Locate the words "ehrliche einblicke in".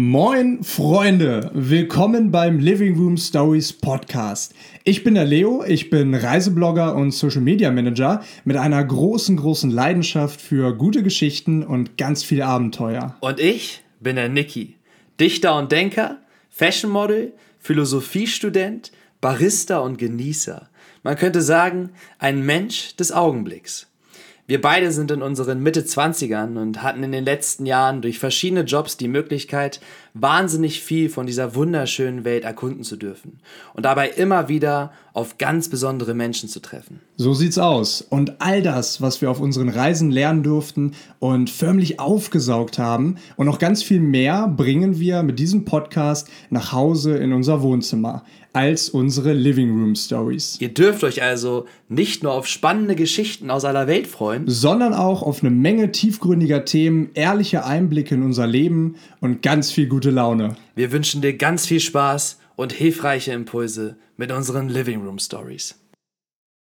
57.14-58.22